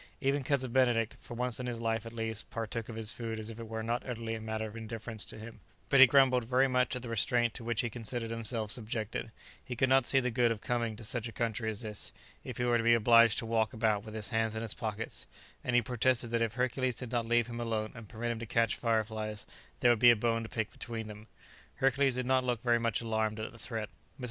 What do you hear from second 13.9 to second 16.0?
with his hands in his pockets; and he